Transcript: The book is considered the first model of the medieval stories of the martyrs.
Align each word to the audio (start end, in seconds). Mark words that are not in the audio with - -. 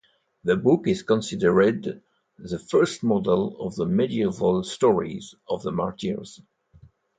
The 0.45 0.55
book 0.55 0.87
is 0.87 1.03
considered 1.03 2.01
the 2.39 2.57
first 2.57 3.03
model 3.03 3.59
of 3.63 3.75
the 3.75 3.85
medieval 3.85 4.63
stories 4.63 5.35
of 5.47 5.61
the 5.61 5.71
martyrs. 5.71 6.41